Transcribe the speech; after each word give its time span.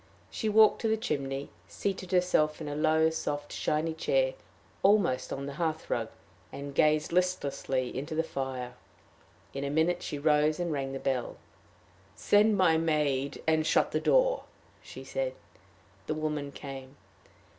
She 0.31 0.49
walked 0.49 0.81
to 0.81 0.87
the 0.87 0.97
chimney, 0.97 1.51
seated 1.67 2.11
herself 2.11 2.59
in 2.59 2.67
a 2.67 2.75
low, 2.75 3.11
soft, 3.11 3.53
shiny 3.53 3.93
chair 3.93 4.33
almost 4.81 5.31
on 5.31 5.45
the 5.45 5.53
hearth 5.61 5.91
rug, 5.91 6.07
and 6.51 6.73
gazed 6.73 7.11
listlessly 7.11 7.95
into 7.95 8.15
the 8.15 8.23
fire. 8.23 8.73
In 9.53 9.63
a 9.63 9.69
minute 9.69 10.01
she 10.01 10.17
rose 10.17 10.59
and 10.59 10.71
rang 10.71 10.93
the 10.93 10.99
bell. 10.99 11.37
"Send 12.15 12.57
my 12.57 12.77
maid, 12.79 13.43
and 13.45 13.63
shut 13.63 13.91
the 13.91 13.99
door," 13.99 14.45
she 14.81 15.03
said. 15.03 15.35
The 16.07 16.15
woman 16.15 16.51
came. 16.51 16.97